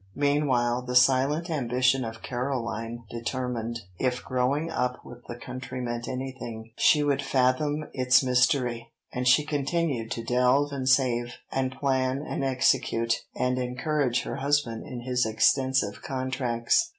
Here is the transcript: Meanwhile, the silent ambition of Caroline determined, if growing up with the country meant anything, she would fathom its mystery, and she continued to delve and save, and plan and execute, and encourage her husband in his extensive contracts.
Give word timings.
Meanwhile, 0.15 0.85
the 0.87 0.95
silent 0.95 1.47
ambition 1.51 2.03
of 2.03 2.23
Caroline 2.23 3.03
determined, 3.11 3.81
if 3.99 4.25
growing 4.25 4.71
up 4.71 5.05
with 5.05 5.23
the 5.27 5.35
country 5.35 5.79
meant 5.79 6.07
anything, 6.07 6.71
she 6.75 7.03
would 7.03 7.21
fathom 7.21 7.85
its 7.93 8.23
mystery, 8.23 8.87
and 9.13 9.27
she 9.27 9.45
continued 9.45 10.09
to 10.09 10.23
delve 10.23 10.71
and 10.71 10.89
save, 10.89 11.35
and 11.51 11.73
plan 11.73 12.23
and 12.25 12.43
execute, 12.43 13.23
and 13.35 13.59
encourage 13.59 14.23
her 14.23 14.37
husband 14.37 14.87
in 14.87 15.01
his 15.01 15.23
extensive 15.23 16.01
contracts. 16.01 16.89